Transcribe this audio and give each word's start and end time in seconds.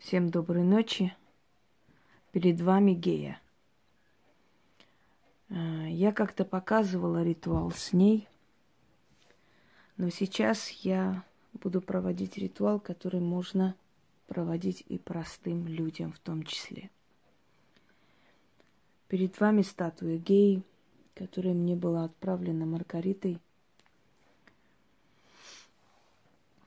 Всем 0.00 0.30
доброй 0.30 0.62
ночи. 0.62 1.14
Перед 2.32 2.62
вами 2.62 2.92
Гея. 2.94 3.38
Э, 5.50 5.90
я 5.90 6.10
как-то 6.12 6.46
показывала 6.46 7.22
ритуал 7.22 7.70
с 7.70 7.92
ней, 7.92 8.26
но 9.98 10.08
сейчас 10.08 10.70
я 10.70 11.22
буду 11.52 11.82
проводить 11.82 12.38
ритуал, 12.38 12.80
который 12.80 13.20
можно 13.20 13.76
проводить 14.26 14.82
и 14.88 14.96
простым 14.96 15.68
людям 15.68 16.12
в 16.12 16.18
том 16.18 16.44
числе. 16.44 16.88
Перед 19.08 19.38
вами 19.38 19.60
статуя 19.60 20.16
Геи, 20.16 20.62
которая 21.14 21.52
мне 21.52 21.76
была 21.76 22.04
отправлена 22.04 22.64
Маргаритой. 22.64 23.38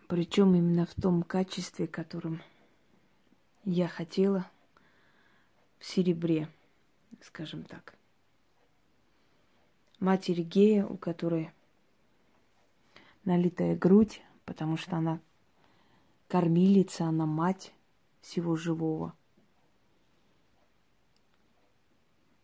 Причем 0.07 0.53
именно 0.53 0.85
в 0.85 0.93
том 0.93 1.23
качестве, 1.23 1.87
которым 1.87 2.39
я 3.65 3.87
хотела, 3.87 4.49
в 5.79 5.85
серебре, 5.85 6.47
скажем 7.21 7.63
так. 7.63 7.95
Матери 9.99 10.41
Гея, 10.41 10.85
у 10.85 10.97
которой 10.97 11.51
налитая 13.25 13.75
грудь, 13.75 14.21
потому 14.45 14.77
что 14.77 14.97
она 14.97 15.19
кормилица, 16.27 17.05
она 17.05 17.25
мать 17.25 17.73
всего 18.21 18.55
живого. 18.55 19.13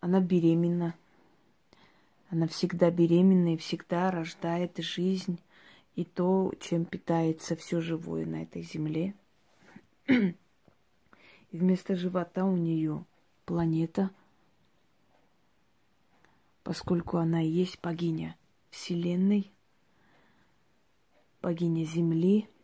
Она 0.02 0.20
беременна. 0.20 0.96
Она 2.30 2.48
всегда 2.48 2.92
беременна 2.92 3.56
и 3.56 3.58
всегда 3.58 4.12
рождает 4.12 4.78
жизнь 4.78 5.40
и 5.96 6.06
то, 6.06 6.54
чем 6.60 6.86
питается 6.86 7.56
все 7.56 7.82
живое 7.82 8.26
на 8.26 8.44
этой 8.44 8.62
земле. 8.62 9.16
И 11.52 11.58
вместо 11.58 11.96
живота 11.96 12.46
у 12.46 12.56
нее 12.56 13.06
планета, 13.46 14.12
поскольку 16.64 17.18
она 17.18 17.42
и 17.42 17.48
есть 17.48 17.80
богиня 17.82 18.36
Вселенной, 18.70 19.52
богиня 21.42 21.86
Земли– 21.86 22.48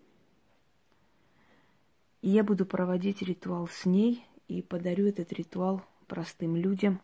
и 2.25 2.29
я 2.29 2.43
буду 2.43 2.65
проводить 2.65 3.21
ритуал 3.21 3.67
с 3.67 3.85
ней 3.85 4.25
и 4.47 4.63
подарю 4.63 5.07
этот 5.07 5.31
ритуал 5.31 5.83
простым 6.07 6.55
людям 6.55 6.99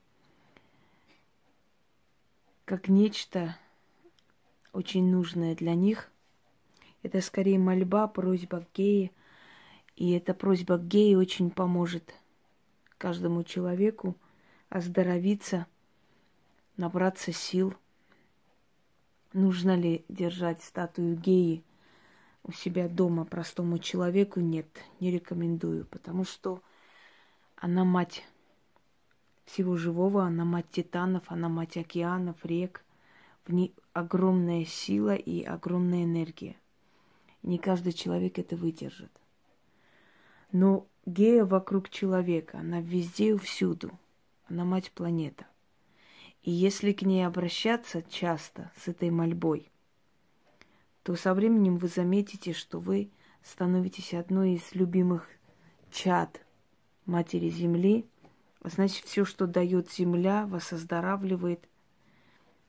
как 2.66 2.88
нечто 2.88 3.56
очень 4.74 5.12
нужное 5.12 5.56
для 5.56 5.76
них. 5.76 6.10
Это 7.04 7.22
скорее 7.22 7.60
мольба, 7.60 8.08
просьба 8.08 8.62
к 8.62 8.76
геи. 8.76 9.12
И 9.96 10.12
эта 10.12 10.34
просьба 10.34 10.78
к 10.78 10.88
геи 10.88 11.16
очень 11.16 11.52
поможет 11.52 12.14
каждому 12.98 13.44
человеку 13.44 14.16
оздоровиться, 14.70 15.68
набраться 16.78 17.32
сил. 17.32 17.74
Нужно 19.34 19.76
ли 19.76 20.06
держать 20.10 20.64
статую 20.64 21.16
геи 21.18 21.64
у 22.44 22.52
себя 22.52 22.88
дома 22.88 23.26
простому 23.26 23.80
человеку 23.80 24.40
нет, 24.40 24.68
не 25.00 25.12
рекомендую, 25.12 25.86
потому 25.86 26.26
что 26.26 26.62
она 27.56 27.86
мать 27.86 28.26
всего 29.46 29.76
живого, 29.76 30.24
она 30.24 30.46
мать 30.46 30.70
титанов, 30.72 31.24
она 31.28 31.50
мать 31.50 31.78
океанов, 31.78 32.44
рек. 32.46 32.84
В 33.46 33.54
ней 33.54 33.74
огромная 33.94 34.66
сила 34.66 35.16
и 35.16 35.44
огромная 35.44 36.04
энергия. 36.04 36.56
Не 37.44 37.58
каждый 37.58 37.92
человек 37.92 38.40
это 38.40 38.56
выдержит. 38.56 39.12
Но 40.52 40.88
гея 41.06 41.46
вокруг 41.46 41.90
человека, 41.90 42.60
она 42.60 42.82
везде 42.82 43.32
и 43.32 43.38
всюду. 43.38 43.98
Она 44.48 44.66
мать 44.66 44.92
планета. 44.92 45.46
И 46.44 46.52
если 46.52 46.92
к 46.92 47.04
ней 47.04 47.26
обращаться 47.26 48.02
часто 48.02 48.72
с 48.76 48.88
этой 48.88 49.12
мольбой, 49.12 49.72
то 51.04 51.16
со 51.16 51.34
временем 51.34 51.78
вы 51.78 51.88
заметите, 51.88 52.54
что 52.54 52.80
вы 52.80 53.12
становитесь 53.44 54.14
одной 54.14 54.54
из 54.56 54.74
любимых 54.74 55.28
чад 55.90 56.42
Матери 57.06 57.50
Земли. 57.50 58.06
Значит, 58.64 59.06
все, 59.06 59.26
что 59.26 59.48
дает 59.48 59.92
Земля, 59.92 60.46
вас 60.46 60.74
оздоравливает, 60.74 61.68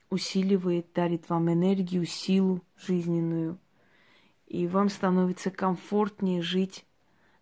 усиливает, 0.08 0.92
дарит 0.94 1.28
вам 1.28 1.52
энергию, 1.52 2.06
силу 2.06 2.62
жизненную. 2.76 3.58
И 4.46 4.66
вам 4.66 4.88
становится 4.88 5.50
комфортнее 5.50 6.42
жить 6.42 6.86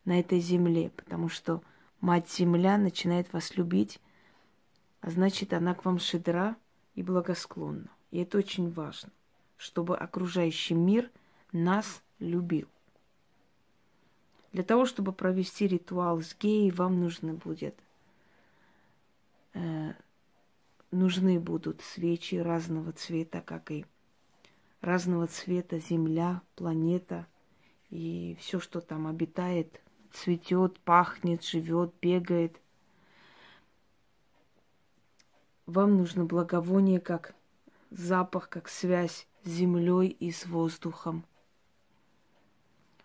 на 0.04 0.18
этой 0.18 0.40
земле, 0.40 0.90
потому 0.96 1.28
что 1.28 1.62
Мать 2.00 2.30
Земля 2.30 2.78
начинает 2.78 3.32
вас 3.32 3.56
любить, 3.56 4.00
а 5.00 5.10
значит, 5.10 5.52
она 5.52 5.74
к 5.74 5.84
вам 5.84 5.98
шедра 5.98 6.56
и 6.94 7.02
благосклонна. 7.02 7.90
И 8.10 8.18
это 8.18 8.38
очень 8.38 8.70
важно 8.70 9.10
чтобы 9.60 9.94
окружающий 9.94 10.72
мир 10.72 11.10
нас 11.52 12.02
любил. 12.18 12.66
Для 14.52 14.62
того, 14.62 14.86
чтобы 14.86 15.12
провести 15.12 15.68
ритуал 15.68 16.22
с 16.22 16.34
геей, 16.34 16.70
вам 16.70 16.98
нужно 16.98 17.34
будет 17.34 17.78
э, 19.52 19.92
нужны 20.90 21.38
будут 21.38 21.82
свечи 21.82 22.36
разного 22.36 22.92
цвета, 22.92 23.42
как 23.42 23.70
и 23.70 23.84
разного 24.80 25.26
цвета 25.26 25.78
земля, 25.78 26.40
планета 26.56 27.26
и 27.90 28.38
все, 28.40 28.60
что 28.60 28.80
там 28.80 29.06
обитает, 29.06 29.82
цветет, 30.12 30.78
пахнет, 30.80 31.44
живет, 31.44 31.92
бегает. 32.00 32.60
Вам 35.66 35.96
нужно 35.96 36.24
благовоние 36.24 37.00
как 37.00 37.34
запах, 37.90 38.48
как 38.48 38.68
связь 38.68 39.26
с 39.44 39.48
землей 39.48 40.08
и 40.08 40.30
с 40.30 40.46
воздухом. 40.46 41.24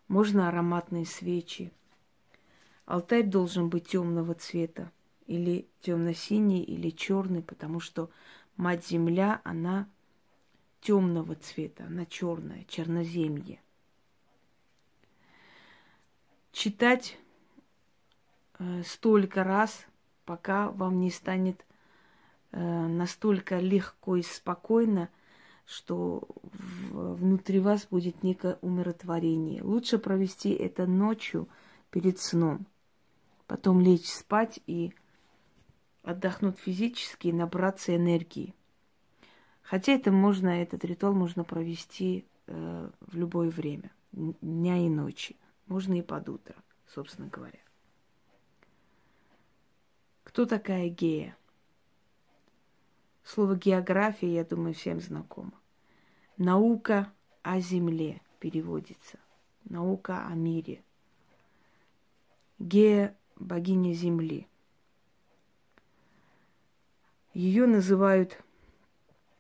Можно 0.08 0.50
ароматные 0.50 1.06
свечи. 1.06 1.72
Алтарь 2.86 3.24
должен 3.24 3.70
быть 3.70 3.88
темного 3.88 4.36
цвета, 4.36 4.92
или 5.26 5.68
темно-синий, 5.82 6.64
или 6.64 6.90
черный, 6.92 7.42
потому 7.42 7.80
что 7.80 8.10
мать 8.58 8.86
земля, 8.86 9.42
она 9.44 9.90
темного 10.82 11.36
цвета, 11.36 11.86
она 11.86 12.06
черная, 12.06 12.64
черноземье. 12.66 13.60
Читать 16.56 17.18
э, 18.60 18.84
столько 18.84 19.44
раз, 19.44 19.86
пока 20.26 20.72
вам 20.72 21.00
не 21.00 21.12
станет 21.12 21.66
Э, 22.58 22.88
настолько 22.88 23.60
легко 23.60 24.16
и 24.16 24.22
спокойно, 24.22 25.10
что 25.66 26.26
в, 26.54 27.16
внутри 27.16 27.60
вас 27.60 27.86
будет 27.86 28.24
некое 28.24 28.58
умиротворение. 28.62 29.62
Лучше 29.62 30.00
провести 30.00 30.52
это 30.52 30.88
ночью 30.88 31.50
перед 31.90 32.18
сном, 32.18 32.66
потом 33.46 33.82
лечь 33.82 34.10
спать 34.10 34.62
и 34.68 34.94
отдохнуть 36.02 36.58
физически 36.58 37.28
и 37.28 37.34
набраться 37.34 37.94
энергии. 37.94 38.54
Хотя 39.62 39.92
это 39.92 40.14
можно, 40.14 40.48
этот 40.48 40.86
ритуал 40.86 41.14
можно 41.14 41.44
провести 41.44 42.26
э, 42.48 42.90
в 43.02 43.18
любое 43.18 43.50
время, 43.50 43.92
дня 44.14 44.78
и 44.78 44.88
ночи. 44.88 45.36
Можно 45.68 45.96
и 46.00 46.02
под 46.02 46.30
утро, 46.30 46.56
собственно 46.88 47.28
говоря. 47.28 47.59
Кто 50.24 50.46
такая 50.46 50.90
гея? 50.90 51.38
Слово 53.24 53.56
география, 53.56 54.34
я 54.34 54.44
думаю, 54.44 54.74
всем 54.74 55.00
знакомо. 55.00 55.53
Наука 56.38 57.12
о 57.42 57.59
Земле 57.59 58.22
переводится. 58.40 59.20
Наука 59.64 60.28
о 60.28 60.36
мире. 60.36 60.84
Гея– 62.59 63.17
богиня 63.35 63.94
Земли. 63.94 64.47
Ее 67.34 67.66
называют 67.66 68.41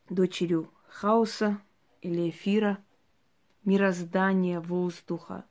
дочерью 0.09 0.71
хаоса 0.87 1.61
или 2.01 2.29
эфира, 2.29 2.83
мироздания, 3.63 4.59
воздуха. 4.59 5.45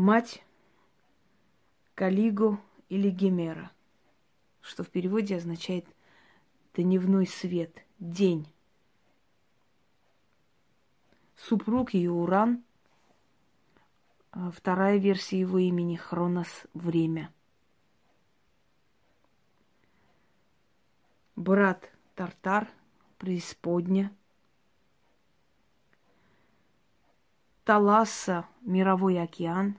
Мать 0.00 0.42
Калигу 1.94 2.58
или 2.88 3.10
Гемера– 3.10 3.70
что 4.62 4.82
в 4.82 4.88
переводе 4.88 5.36
означает 5.36 5.84
дневной 6.72 7.26
свет, 7.26 7.84
день. 7.98 8.50
Супруг 11.36 11.92
ее 11.92 12.12
Уран, 12.12 12.64
а 14.30 14.50
вторая 14.50 14.96
версия 14.96 15.38
его 15.38 15.58
имени 15.58 15.96
Хронос– 15.96 16.48
время. 16.72 17.30
Брат 21.36 21.92
Тартар– 22.14 22.70
преисподня. 23.18 24.10
Таласа– 27.64 28.48
мировой 28.62 29.20
океан, 29.20 29.76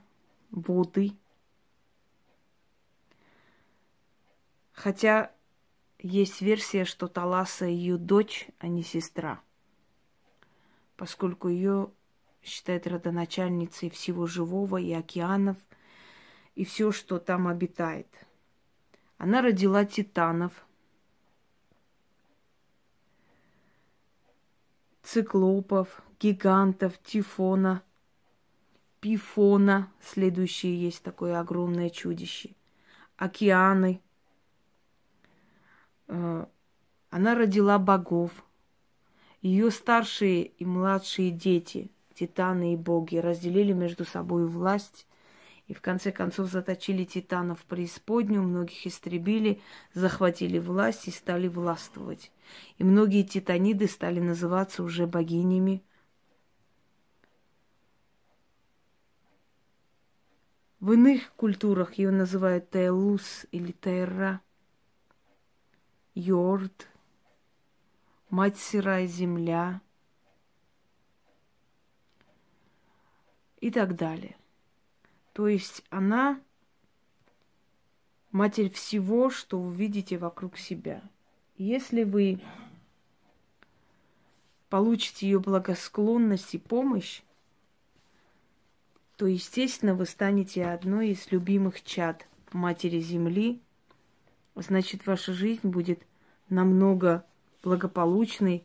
воды. 0.52 1.16
Хотя 4.72 5.32
есть 5.98 6.40
версия, 6.40 6.84
что 6.84 7.08
Таласа 7.08 7.66
ее 7.66 7.96
дочь, 7.96 8.48
а 8.58 8.68
не 8.68 8.82
сестра, 8.82 9.40
поскольку 10.96 11.48
ее 11.48 11.90
считают 12.42 12.86
родоначальницей 12.86 13.90
всего 13.90 14.26
живого 14.26 14.78
и 14.78 14.92
океанов, 14.92 15.56
и 16.54 16.64
все, 16.64 16.92
что 16.92 17.18
там 17.18 17.48
обитает. 17.48 18.08
Она 19.16 19.40
родила 19.40 19.84
титанов, 19.84 20.66
циклопов, 25.02 26.02
гигантов, 26.18 27.00
тифона, 27.02 27.82
пифона, 29.02 29.92
следующее 30.00 30.80
есть 30.80 31.02
такое 31.02 31.38
огромное 31.38 31.90
чудище, 31.90 32.54
океаны– 33.18 34.00
Э, 36.12 36.44
она 37.10 37.34
родила 37.34 37.78
богов. 37.78 38.44
Ее 39.40 39.70
старшие 39.70 40.44
и 40.44 40.64
младшие 40.64 41.30
дети, 41.30 41.90
титаны 42.14 42.74
и 42.74 42.76
боги, 42.76 43.16
разделили 43.16 43.72
между 43.72 44.04
собой 44.04 44.46
власть 44.46 45.06
и 45.68 45.74
в 45.74 45.80
конце 45.80 46.12
концов 46.12 46.50
заточили 46.50 47.04
титанов 47.04 47.60
в 47.60 47.64
преисподнюю, 47.64 48.42
многих 48.42 48.86
истребили, 48.86 49.60
захватили 49.94 50.58
власть 50.58 51.08
и 51.08 51.10
стали 51.10 51.48
властвовать. 51.48 52.30
И 52.76 52.84
многие 52.84 53.22
титаниды 53.22 53.88
стали 53.88 54.20
называться 54.20 54.82
уже 54.82 55.06
богинями. 55.06 55.82
В 60.82 60.94
иных 60.94 61.32
культурах 61.34 61.94
ее 61.94 62.10
называют 62.10 62.70
Тейлус 62.70 63.46
или 63.52 63.70
Тейра– 63.70 64.40
Йорд, 66.16 66.88
Мать 68.30 68.58
сырая 68.58 69.06
земля 69.06 69.80
и 73.60 73.70
так 73.70 73.94
далее. 73.94 74.36
То 75.34 75.46
есть 75.46 75.84
она 75.88 76.40
матерь 78.32 78.68
всего, 78.70 79.30
что 79.30 79.60
вы 79.60 79.72
видите 79.76 80.18
вокруг 80.18 80.58
себя. 80.58 81.00
Если 81.58 82.02
вы 82.02 82.40
получите 84.68 85.28
ее 85.28 85.38
благосклонность 85.38 86.54
и 86.54 86.58
помощь, 86.58 87.22
то, 89.22 89.28
естественно, 89.28 89.94
вы 89.94 90.04
станете 90.06 90.64
одной 90.64 91.10
из 91.10 91.30
любимых 91.30 91.84
чад 91.84 92.26
Матери 92.50 92.98
Земли– 92.98 93.62
значит, 94.56 95.06
ваша 95.06 95.32
жизнь 95.32 95.68
будет 95.68 96.00
намного 96.48 97.24
благополучной, 97.62 98.64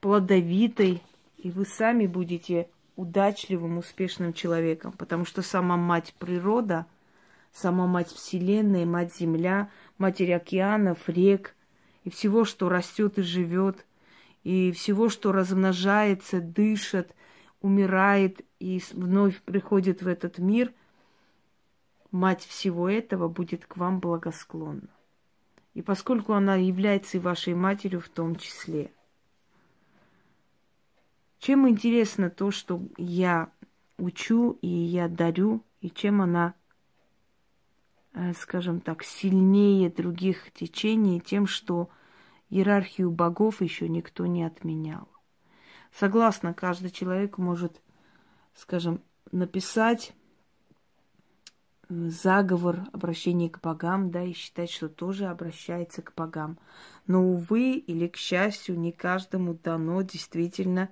плодовитой, 0.00 1.02
и 1.36 1.50
вы 1.50 1.66
сами 1.66 2.06
будете 2.06 2.70
удачливым, 2.96 3.76
успешным 3.76 4.32
человеком, 4.32 4.92
потому 4.92 5.26
что 5.26 5.42
сама 5.42 5.76
мать 5.76 6.14
природа, 6.18 6.86
сама 7.52 7.86
мать 7.86 8.08
Вселенной, 8.08 8.86
мать 8.86 9.14
Земля, 9.14 9.68
матерь 9.98 10.32
океанов, 10.32 11.06
рек 11.06 11.54
и 12.04 12.08
всего, 12.08 12.46
что 12.46 12.70
растет 12.70 13.18
и 13.18 13.22
живет, 13.22 13.84
и 14.42 14.72
всего, 14.72 15.10
что 15.10 15.32
размножается, 15.32 16.40
дышит, 16.40 17.14
умирает 17.62 18.44
и 18.58 18.82
вновь 18.92 19.40
приходит 19.42 20.02
в 20.02 20.08
этот 20.08 20.38
мир, 20.38 20.72
мать 22.10 22.44
всего 22.44 22.88
этого 22.88 23.28
будет 23.28 23.64
к 23.64 23.76
вам 23.76 24.00
благосклонна. 24.00 24.88
И 25.74 25.80
поскольку 25.80 26.34
она 26.34 26.56
является 26.56 27.16
и 27.16 27.20
вашей 27.20 27.54
матерью 27.54 28.00
в 28.00 28.08
том 28.08 28.36
числе. 28.36 28.92
Чем 31.38 31.68
интересно 31.68 32.30
то, 32.30 32.50
что 32.50 32.82
я 32.98 33.50
учу 33.98 34.58
и 34.60 34.68
я 34.68 35.08
дарю, 35.08 35.64
и 35.80 35.90
чем 35.90 36.20
она, 36.20 36.54
э, 38.12 38.32
скажем 38.34 38.80
так, 38.80 39.02
сильнее 39.02 39.90
других 39.90 40.52
течений, 40.52 41.20
тем, 41.20 41.46
что 41.46 41.88
иерархию 42.50 43.10
богов 43.10 43.62
еще 43.62 43.88
никто 43.88 44.26
не 44.26 44.44
отменял. 44.44 45.08
Согласно, 45.98 46.54
каждый 46.54 46.90
человек 46.90 47.38
может, 47.38 47.80
скажем, 48.54 49.02
написать 49.30 50.14
заговор 51.88 52.80
обращения 52.92 53.50
к 53.50 53.60
богам, 53.60 54.10
да, 54.10 54.22
и 54.22 54.32
считать, 54.32 54.70
что 54.70 54.88
тоже 54.88 55.26
обращается 55.26 56.00
к 56.00 56.14
богам. 56.14 56.58
Но, 57.06 57.22
увы, 57.22 57.72
или 57.72 58.08
к 58.08 58.16
счастью, 58.16 58.78
не 58.78 58.92
каждому 58.92 59.54
дано 59.54 60.00
действительно 60.02 60.88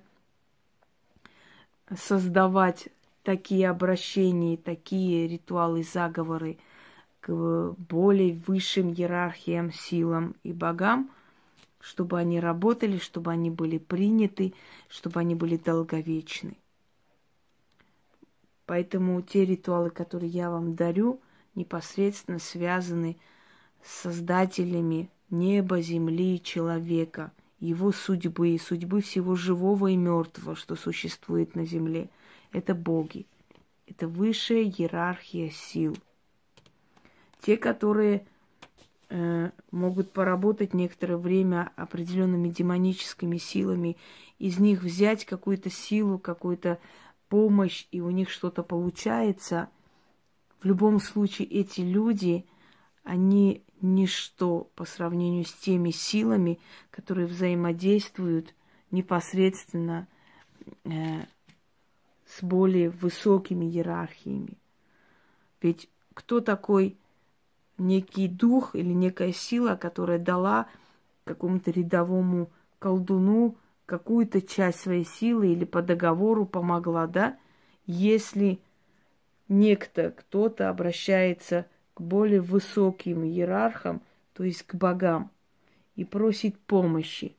создавать 1.95 2.89
такие 3.23 3.69
обращения, 3.69 4.57
такие 4.57 5.27
ритуалы, 5.27 5.83
заговоры 5.83 6.57
к 7.19 7.75
более 7.77 8.33
высшим 8.33 8.93
иерархиям, 8.93 9.71
силам 9.71 10.35
и 10.43 10.53
богам, 10.53 11.09
чтобы 11.81 12.19
они 12.19 12.39
работали, 12.39 12.97
чтобы 12.97 13.31
они 13.31 13.49
были 13.49 13.77
приняты, 13.77 14.53
чтобы 14.87 15.19
они 15.19 15.35
были 15.35 15.57
долговечны. 15.57 16.55
Поэтому 18.65 19.21
те 19.21 19.43
ритуалы, 19.43 19.89
которые 19.89 20.29
я 20.29 20.49
вам 20.49 20.75
дарю, 20.75 21.19
непосредственно 21.55 22.39
связаны 22.39 23.17
с 23.83 24.01
создателями 24.03 25.09
неба, 25.29 25.81
земли 25.81 26.41
человека, 26.41 27.31
его 27.59 27.91
судьбы 27.91 28.49
и 28.49 28.57
судьбы 28.57 29.01
всего 29.01 29.35
живого 29.35 29.87
и 29.87 29.95
мертвого, 29.95 30.55
что 30.55 30.75
существует 30.75 31.55
на 31.55 31.65
земле. 31.65 32.09
Это 32.53 32.73
боги. 32.73 33.25
Это 33.87 34.07
высшая 34.07 34.63
иерархия 34.63 35.49
сил. 35.49 35.97
Те, 37.41 37.57
которые 37.57 38.25
могут 39.71 40.13
поработать 40.13 40.73
некоторое 40.73 41.17
время 41.17 41.71
определенными 41.75 42.49
демоническими 42.49 43.37
силами, 43.37 43.97
из 44.39 44.57
них 44.57 44.83
взять 44.83 45.25
какую-то 45.25 45.69
силу, 45.69 46.17
какую-то 46.17 46.79
помощь, 47.27 47.87
и 47.91 47.99
у 47.99 48.09
них 48.09 48.29
что-то 48.29 48.63
получается, 48.63 49.69
в 50.61 50.65
любом 50.65 50.99
случае 50.99 51.47
эти 51.47 51.81
люди, 51.81 52.45
они 53.03 53.63
ничто 53.81 54.69
по 54.75 54.85
сравнению 54.85 55.45
с 55.45 55.53
теми 55.53 55.89
силами, 55.89 56.59
которые 56.91 57.27
взаимодействуют 57.27 58.53
непосредственно 58.91 60.07
э, 60.83 61.23
с 62.25 62.43
более 62.43 62.89
высокими 62.89 63.65
иерархиями. 63.65 64.57
Ведь 65.61 65.89
кто 66.13 66.41
такой 66.41 66.97
некий 67.81 68.27
дух 68.27 68.75
или 68.75 68.93
некая 68.93 69.33
сила, 69.33 69.75
которая 69.75 70.19
дала 70.19 70.67
какому-то 71.23 71.71
рядовому 71.71 72.49
колдуну 72.79 73.57
какую-то 73.85 74.41
часть 74.41 74.79
своей 74.79 75.05
силы 75.05 75.51
или 75.51 75.65
по 75.65 75.81
договору 75.81 76.45
помогла, 76.45 77.07
да, 77.07 77.37
если 77.85 78.59
некто, 79.49 80.11
кто-то 80.11 80.69
обращается 80.69 81.67
к 81.93 82.01
более 82.01 82.39
высоким 82.41 83.25
иерархам, 83.25 84.01
то 84.33 84.43
есть 84.43 84.63
к 84.63 84.75
богам, 84.75 85.29
и 85.95 86.05
просит 86.05 86.57
помощи. 86.59 87.35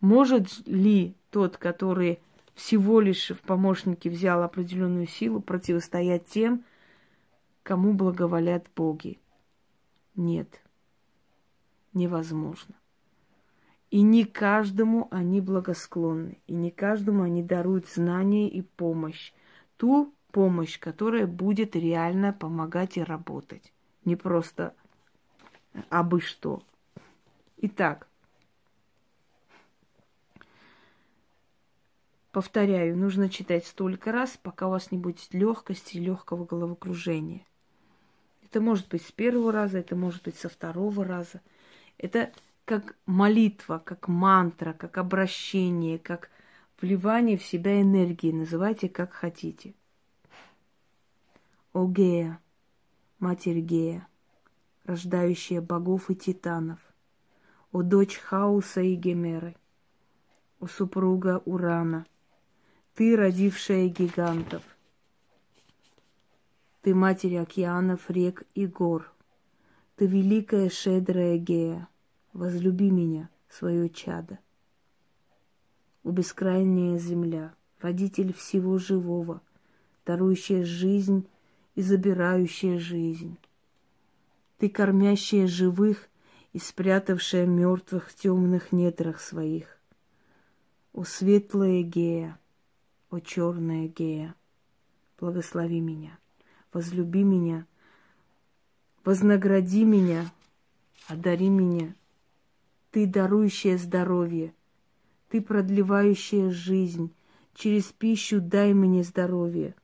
Может 0.00 0.66
ли 0.66 1.14
тот, 1.30 1.56
который 1.56 2.20
всего 2.54 3.00
лишь 3.00 3.30
в 3.30 3.40
помощнике 3.40 4.10
взял 4.10 4.42
определенную 4.42 5.06
силу, 5.06 5.40
противостоять 5.40 6.26
тем, 6.26 6.64
кому 7.66 7.94
благоволят 7.94 8.68
боги? 8.76 9.18
Нет, 10.14 10.62
невозможно. 11.94 12.76
И 13.90 14.02
не 14.02 14.24
каждому 14.24 15.08
они 15.10 15.40
благосклонны, 15.40 16.38
и 16.46 16.54
не 16.54 16.70
каждому 16.70 17.24
они 17.24 17.42
даруют 17.42 17.88
знания 17.88 18.48
и 18.48 18.62
помощь. 18.62 19.32
Ту 19.78 20.14
помощь, 20.30 20.78
которая 20.78 21.26
будет 21.26 21.74
реально 21.74 22.32
помогать 22.32 22.98
и 22.98 23.02
работать. 23.02 23.72
Не 24.04 24.14
просто 24.14 24.72
абы 25.90 26.20
что. 26.20 26.62
Итак, 27.56 28.06
повторяю, 32.30 32.96
нужно 32.96 33.28
читать 33.28 33.66
столько 33.66 34.12
раз, 34.12 34.38
пока 34.40 34.68
у 34.68 34.70
вас 34.70 34.92
не 34.92 34.98
будет 34.98 35.34
легкости 35.34 35.96
и 35.96 36.00
легкого 36.00 36.44
головокружения. 36.44 37.44
Это 38.46 38.60
может 38.60 38.88
быть 38.88 39.02
с 39.04 39.10
первого 39.10 39.50
раза, 39.50 39.78
это 39.78 39.96
может 39.96 40.22
быть 40.22 40.36
со 40.36 40.48
второго 40.48 41.04
раза. 41.04 41.40
Это 41.98 42.32
как 42.64 42.96
молитва, 43.04 43.82
как 43.84 44.06
мантра, 44.06 44.72
как 44.72 44.98
обращение, 44.98 45.98
как 45.98 46.30
вливание 46.80 47.36
в 47.36 47.44
себя 47.44 47.80
энергии, 47.80 48.30
называйте 48.30 48.88
как 48.88 49.12
хотите. 49.12 49.74
О 51.72 51.88
Гея, 51.88 52.38
Матерь 53.18 53.58
Гея, 53.58 54.06
рождающая 54.84 55.60
богов 55.60 56.08
и 56.08 56.14
титанов, 56.14 56.78
о 57.72 57.82
дочь 57.82 58.16
Хаоса 58.16 58.80
и 58.80 58.94
Гемеры, 58.94 59.56
о 60.60 60.68
супруга 60.68 61.42
Урана, 61.44 62.06
ты, 62.94 63.16
родившая 63.16 63.88
гигантов, 63.88 64.62
ты 66.86 66.94
матерь 66.94 67.38
океанов, 67.38 68.08
рек 68.08 68.44
и 68.54 68.64
гор, 68.64 69.12
ты 69.96 70.06
великая 70.06 70.70
шедрая 70.70 71.36
Гея, 71.36 71.88
возлюби 72.32 72.92
меня, 72.92 73.28
свое 73.48 73.90
чадо. 73.90 74.38
О 76.04 76.12
бескрайняя 76.12 76.96
земля, 76.96 77.56
родитель 77.80 78.32
всего 78.32 78.78
живого, 78.78 79.42
дарующая 80.04 80.64
жизнь 80.64 81.26
и 81.74 81.82
забирающая 81.82 82.78
жизнь. 82.78 83.36
Ты 84.58 84.68
кормящая 84.68 85.48
живых 85.48 86.08
и 86.52 86.60
спрятавшая 86.60 87.46
мертвых 87.46 88.10
в 88.10 88.14
темных 88.14 88.70
недрах 88.70 89.20
своих. 89.20 89.80
О 90.92 91.02
светлая 91.02 91.82
Гея, 91.82 92.38
о 93.10 93.18
черная 93.18 93.88
Гея, 93.88 94.36
благослови 95.18 95.80
меня, 95.80 96.16
возлюби 96.72 97.22
меня, 97.22 97.66
вознагради 99.04 99.84
меня, 99.84 100.30
одари 101.08 101.48
меня. 101.48 101.94
Ты 102.90 103.06
дарующая 103.06 103.78
здоровье, 103.78 104.54
ты 105.28 105.40
продлевающая 105.40 106.50
жизнь, 106.50 107.12
через 107.54 107.84
пищу 107.84 108.40
дай 108.40 108.74
мне 108.74 109.02
здоровье 109.02 109.74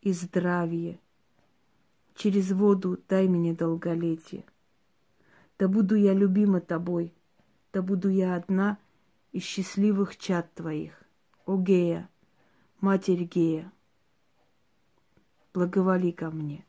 и 0.00 0.12
здравие. 0.12 1.00
Через 2.14 2.52
воду 2.52 2.98
дай 3.08 3.26
мне 3.28 3.54
долголетие. 3.54 4.44
Да 5.58 5.68
буду 5.68 5.94
я 5.94 6.12
любима 6.12 6.60
тобой, 6.60 7.12
да 7.72 7.82
буду 7.82 8.08
я 8.08 8.36
одна 8.36 8.78
из 9.32 9.42
счастливых 9.42 10.16
чад 10.16 10.52
твоих. 10.54 11.02
О 11.46 11.56
Гея, 11.56 12.08
Матерь 12.80 13.24
Гея, 13.24 13.72
благоволи 15.54 16.10
ко 16.12 16.30
мне. 16.30 16.66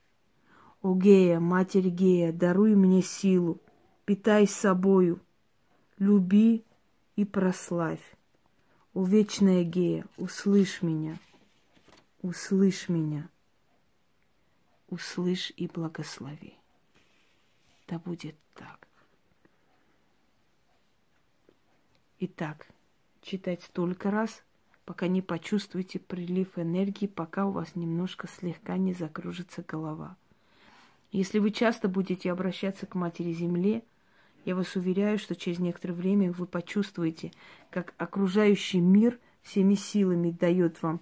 О 0.82 0.94
Гея, 0.94 1.40
Матерь 1.40 1.90
Гея, 1.90 2.32
даруй 2.32 2.76
мне 2.76 3.02
силу, 3.02 3.60
питай 4.06 4.48
собою, 4.48 5.20
люби 5.98 6.64
и 7.16 7.26
прославь. 7.26 8.16
О 8.94 9.04
вечная 9.04 9.64
Гея, 9.64 10.06
услышь 10.18 10.82
меня, 10.82 11.18
услышь 12.22 12.88
меня 12.88 13.28
услышь 14.88 15.52
и 15.58 15.68
благослови. 15.68 16.58
Да 17.88 18.00
будет 18.00 18.36
так. 18.54 18.88
Итак, 22.20 22.68
читать 23.22 23.62
столько 23.62 24.10
раз, 24.10 24.44
пока 24.86 25.08
не 25.08 25.22
почувствуете 25.22 26.00
прилив 26.00 26.58
энергии, 26.58 27.08
пока 27.08 27.46
у 27.46 27.52
вас 27.52 27.76
немножко 27.76 28.28
слегка 28.28 28.78
не 28.78 28.94
закружится 28.94 29.64
голова. 29.68 30.16
Если 31.12 31.40
вы 31.40 31.52
часто 31.52 31.88
будете 31.88 32.32
обращаться 32.32 32.86
к 32.86 32.96
Матери 32.96 33.34
Земле, 33.34 33.84
я 34.46 34.56
вас 34.56 34.76
уверяю, 34.76 35.18
что 35.18 35.36
через 35.36 35.60
некоторое 35.60 35.94
время 35.94 36.32
вы 36.32 36.46
почувствуете, 36.46 37.32
как 37.70 37.94
окружающий 37.98 38.80
мир 38.80 39.20
всеми 39.42 39.76
силами 39.76 40.32
дает 40.32 40.82
вам 40.82 41.02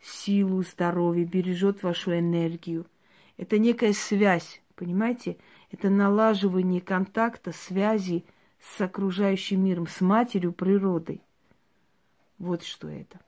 силу, 0.00 0.62
здоровье, 0.62 1.24
бережет 1.24 1.82
вашу 1.82 2.16
энергию– 2.18 2.86
это 3.36 3.58
некая 3.58 3.92
связь, 3.92 4.62
понимаете? 4.76 5.36
Это 5.70 5.90
налаживание 5.90 6.80
контакта, 6.80 7.52
связи 7.52 8.24
с 8.60 8.80
окружающим 8.80 9.64
миром, 9.64 9.86
с 9.86 10.00
матерью, 10.00 10.52
природой. 10.52 11.20
Вот 12.44 12.62
что 12.62 12.90
это. 12.90 13.18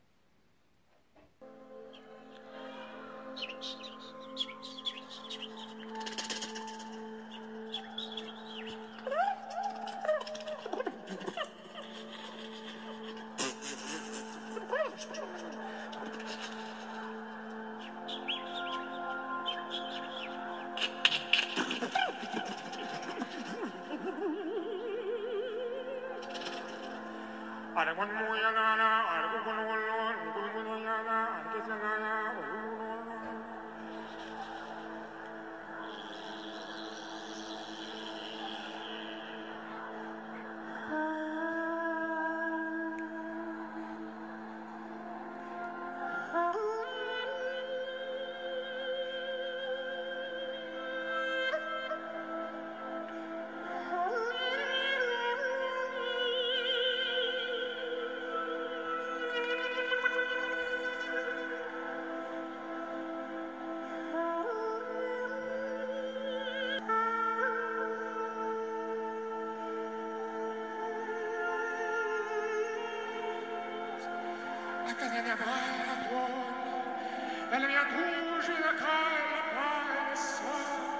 la 77.59 77.67
mia 77.67 77.85
croce 77.87 78.53
la 78.61 78.75
calma 78.75 80.09
e 80.09 80.13
il 80.13 80.96